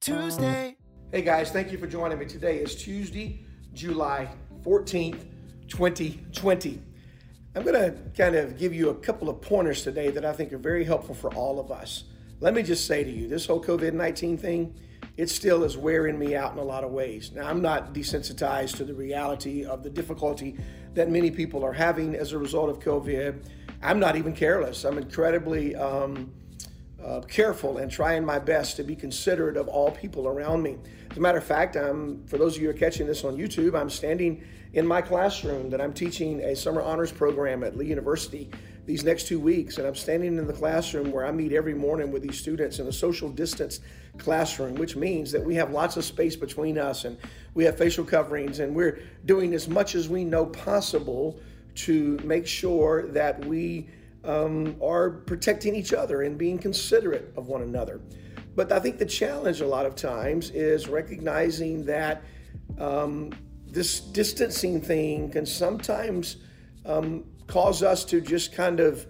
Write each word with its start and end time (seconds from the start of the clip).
Tuesday. 0.00 0.78
Hey 1.12 1.20
guys, 1.20 1.50
thank 1.50 1.70
you 1.70 1.76
for 1.76 1.86
joining 1.86 2.18
me. 2.18 2.24
Today 2.24 2.56
is 2.56 2.74
Tuesday, 2.74 3.44
July 3.74 4.30
14th, 4.64 5.26
2020. 5.68 6.80
I'm 7.54 7.62
going 7.62 7.74
to 7.74 7.94
kind 8.16 8.34
of 8.34 8.56
give 8.56 8.72
you 8.72 8.88
a 8.88 8.94
couple 8.94 9.28
of 9.28 9.42
pointers 9.42 9.82
today 9.82 10.08
that 10.08 10.24
I 10.24 10.32
think 10.32 10.54
are 10.54 10.58
very 10.58 10.84
helpful 10.84 11.14
for 11.14 11.34
all 11.34 11.60
of 11.60 11.70
us. 11.70 12.04
Let 12.40 12.54
me 12.54 12.62
just 12.62 12.86
say 12.86 13.04
to 13.04 13.10
you, 13.10 13.28
this 13.28 13.44
whole 13.44 13.62
COVID 13.62 13.92
19 13.92 14.38
thing, 14.38 14.74
it 15.18 15.28
still 15.28 15.64
is 15.64 15.76
wearing 15.76 16.18
me 16.18 16.34
out 16.34 16.54
in 16.54 16.58
a 16.58 16.64
lot 16.64 16.82
of 16.82 16.92
ways. 16.92 17.32
Now, 17.32 17.46
I'm 17.46 17.60
not 17.60 17.92
desensitized 17.92 18.78
to 18.78 18.84
the 18.84 18.94
reality 18.94 19.66
of 19.66 19.82
the 19.82 19.90
difficulty 19.90 20.56
that 20.94 21.10
many 21.10 21.30
people 21.30 21.62
are 21.62 21.74
having 21.74 22.14
as 22.14 22.32
a 22.32 22.38
result 22.38 22.70
of 22.70 22.78
COVID. 22.78 23.44
I'm 23.82 24.00
not 24.00 24.16
even 24.16 24.34
careless. 24.34 24.84
I'm 24.84 24.96
incredibly 24.96 25.76
um, 25.76 26.32
uh, 27.04 27.20
careful 27.22 27.78
and 27.78 27.90
trying 27.90 28.24
my 28.24 28.38
best 28.38 28.76
to 28.76 28.84
be 28.84 28.94
considerate 28.94 29.56
of 29.56 29.68
all 29.68 29.90
people 29.90 30.28
around 30.28 30.62
me. 30.62 30.76
As 31.10 31.16
a 31.16 31.20
matter 31.20 31.38
of 31.38 31.44
fact, 31.44 31.76
I'm, 31.76 32.24
for 32.26 32.38
those 32.38 32.56
of 32.56 32.62
you 32.62 32.68
who 32.68 32.74
are 32.74 32.78
catching 32.78 33.06
this 33.06 33.24
on 33.24 33.36
YouTube, 33.36 33.78
I'm 33.78 33.90
standing 33.90 34.44
in 34.72 34.86
my 34.86 35.02
classroom 35.02 35.70
that 35.70 35.80
I'm 35.80 35.92
teaching 35.92 36.40
a 36.40 36.54
summer 36.54 36.82
honors 36.82 37.10
program 37.10 37.64
at 37.64 37.76
Lee 37.76 37.86
University 37.86 38.50
these 38.86 39.04
next 39.04 39.26
two 39.26 39.40
weeks. 39.40 39.78
And 39.78 39.86
I'm 39.86 39.94
standing 39.94 40.38
in 40.38 40.46
the 40.46 40.52
classroom 40.52 41.10
where 41.10 41.26
I 41.26 41.32
meet 41.32 41.52
every 41.52 41.74
morning 41.74 42.12
with 42.12 42.22
these 42.22 42.38
students 42.38 42.78
in 42.78 42.86
a 42.86 42.92
social 42.92 43.28
distance 43.28 43.80
classroom, 44.18 44.74
which 44.74 44.96
means 44.96 45.32
that 45.32 45.44
we 45.44 45.54
have 45.56 45.70
lots 45.70 45.96
of 45.96 46.04
space 46.04 46.36
between 46.36 46.78
us 46.78 47.04
and 47.04 47.16
we 47.54 47.64
have 47.64 47.76
facial 47.76 48.04
coverings 48.04 48.60
and 48.60 48.74
we're 48.74 49.00
doing 49.24 49.54
as 49.54 49.68
much 49.68 49.94
as 49.94 50.08
we 50.08 50.24
know 50.24 50.46
possible 50.46 51.40
to 51.74 52.18
make 52.24 52.46
sure 52.46 53.08
that 53.08 53.44
we 53.44 53.88
um, 54.24 54.76
are 54.82 55.10
protecting 55.10 55.74
each 55.74 55.92
other 55.92 56.22
and 56.22 56.36
being 56.36 56.58
considerate 56.58 57.32
of 57.36 57.48
one 57.48 57.62
another. 57.62 58.00
But 58.56 58.72
I 58.72 58.80
think 58.80 58.98
the 58.98 59.06
challenge 59.06 59.60
a 59.60 59.66
lot 59.66 59.86
of 59.86 59.94
times 59.94 60.50
is 60.50 60.88
recognizing 60.88 61.84
that 61.86 62.22
um, 62.78 63.32
this 63.66 64.00
distancing 64.00 64.80
thing 64.80 65.30
can 65.30 65.46
sometimes 65.46 66.36
um, 66.84 67.24
cause 67.46 67.82
us 67.82 68.04
to 68.06 68.20
just 68.20 68.52
kind 68.52 68.80
of, 68.80 69.06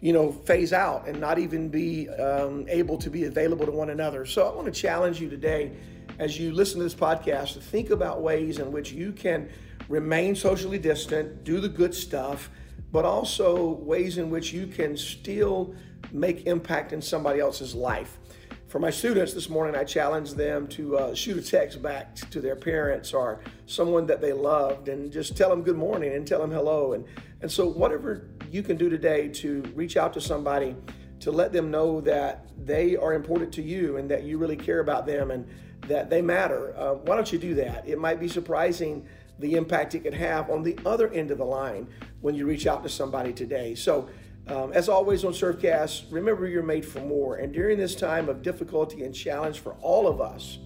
you 0.00 0.12
know, 0.12 0.32
phase 0.32 0.72
out 0.72 1.06
and 1.06 1.20
not 1.20 1.38
even 1.38 1.68
be 1.68 2.08
um, 2.10 2.66
able 2.68 2.98
to 2.98 3.10
be 3.10 3.24
available 3.24 3.66
to 3.66 3.72
one 3.72 3.90
another. 3.90 4.26
So 4.26 4.48
I 4.48 4.54
want 4.54 4.66
to 4.66 4.80
challenge 4.80 5.20
you 5.20 5.30
today 5.30 5.72
as 6.18 6.38
you 6.38 6.52
listen 6.52 6.78
to 6.78 6.84
this 6.84 6.94
podcast 6.94 7.54
to 7.54 7.60
think 7.60 7.90
about 7.90 8.20
ways 8.20 8.58
in 8.58 8.72
which 8.72 8.92
you 8.92 9.12
can 9.12 9.48
remain 9.88 10.34
socially 10.34 10.78
distant, 10.78 11.44
do 11.44 11.60
the 11.60 11.68
good 11.68 11.94
stuff, 11.94 12.50
but 12.92 13.04
also 13.04 13.72
ways 13.82 14.18
in 14.18 14.30
which 14.30 14.52
you 14.52 14.66
can 14.66 14.96
still 14.96 15.74
make 16.12 16.46
impact 16.46 16.92
in 16.92 17.00
somebody 17.00 17.40
else's 17.40 17.74
life. 17.74 18.18
For 18.66 18.78
my 18.78 18.90
students 18.90 19.34
this 19.34 19.48
morning, 19.48 19.74
I 19.74 19.82
challenged 19.82 20.36
them 20.36 20.68
to 20.68 20.96
uh, 20.96 21.14
shoot 21.14 21.36
a 21.36 21.42
text 21.42 21.82
back 21.82 22.14
to 22.14 22.40
their 22.40 22.54
parents 22.54 23.12
or 23.12 23.40
someone 23.66 24.06
that 24.06 24.20
they 24.20 24.32
loved 24.32 24.88
and 24.88 25.10
just 25.10 25.36
tell 25.36 25.50
them 25.50 25.62
good 25.62 25.76
morning 25.76 26.14
and 26.14 26.24
tell 26.24 26.40
them 26.40 26.52
hello. 26.52 26.92
And, 26.92 27.04
and 27.42 27.50
so, 27.50 27.66
whatever 27.66 28.28
you 28.48 28.62
can 28.62 28.76
do 28.76 28.88
today 28.88 29.28
to 29.28 29.62
reach 29.74 29.96
out 29.96 30.12
to 30.12 30.20
somebody 30.20 30.76
to 31.18 31.30
let 31.30 31.52
them 31.52 31.70
know 31.70 32.00
that 32.00 32.46
they 32.64 32.96
are 32.96 33.12
important 33.12 33.52
to 33.54 33.62
you 33.62 33.96
and 33.96 34.10
that 34.10 34.22
you 34.22 34.38
really 34.38 34.56
care 34.56 34.80
about 34.80 35.04
them 35.04 35.32
and 35.32 35.48
that 35.88 36.08
they 36.08 36.22
matter, 36.22 36.72
uh, 36.76 36.94
why 36.94 37.16
don't 37.16 37.32
you 37.32 37.38
do 37.38 37.54
that? 37.54 37.88
It 37.88 37.98
might 37.98 38.20
be 38.20 38.28
surprising 38.28 39.04
the 39.40 39.54
impact 39.54 39.94
it 39.94 40.00
can 40.00 40.12
have 40.12 40.50
on 40.50 40.62
the 40.62 40.78
other 40.86 41.08
end 41.12 41.30
of 41.30 41.38
the 41.38 41.44
line 41.44 41.88
when 42.20 42.34
you 42.34 42.46
reach 42.46 42.66
out 42.66 42.82
to 42.82 42.88
somebody 42.88 43.32
today. 43.32 43.74
So, 43.74 44.08
um, 44.46 44.72
as 44.72 44.88
always 44.88 45.24
on 45.24 45.32
Surfcast, 45.32 46.10
remember 46.10 46.46
you're 46.48 46.62
made 46.62 46.84
for 46.84 47.00
more. 47.00 47.36
And 47.36 47.52
during 47.52 47.78
this 47.78 47.94
time 47.94 48.28
of 48.28 48.42
difficulty 48.42 49.04
and 49.04 49.14
challenge 49.14 49.60
for 49.60 49.74
all 49.80 50.08
of 50.08 50.20
us, 50.20 50.58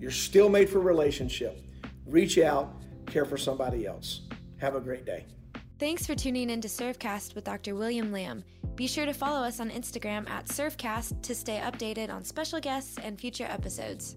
you're 0.00 0.10
still 0.10 0.48
made 0.48 0.68
for 0.68 0.80
relationship. 0.80 1.60
Reach 2.06 2.38
out, 2.38 2.82
care 3.06 3.24
for 3.24 3.38
somebody 3.38 3.86
else. 3.86 4.22
Have 4.58 4.74
a 4.74 4.80
great 4.80 5.06
day. 5.06 5.26
Thanks 5.78 6.06
for 6.06 6.14
tuning 6.14 6.50
in 6.50 6.60
to 6.60 6.68
Surfcast 6.68 7.34
with 7.34 7.44
Dr. 7.44 7.74
William 7.74 8.12
Lamb. 8.12 8.44
Be 8.74 8.86
sure 8.86 9.06
to 9.06 9.12
follow 9.12 9.46
us 9.46 9.60
on 9.60 9.70
Instagram 9.70 10.28
at 10.28 10.46
Surfcast 10.46 11.22
to 11.22 11.34
stay 11.34 11.60
updated 11.60 12.12
on 12.12 12.24
special 12.24 12.60
guests 12.60 12.98
and 13.02 13.18
future 13.18 13.46
episodes. 13.48 14.16